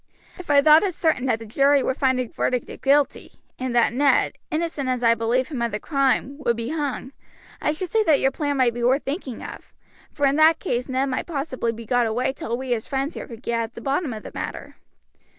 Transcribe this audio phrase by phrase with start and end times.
[0.39, 3.75] If I thought it certain that the jury would find a verdict of guilty, and
[3.75, 7.11] that Ned, innocent as I believe him of the crime, would be hung,
[7.61, 9.75] I should say that your plan might be worth thinking of;
[10.11, 13.27] for in that case Ned might possibly be got away till we his friends here
[13.27, 14.73] could get at the bottom of the matter.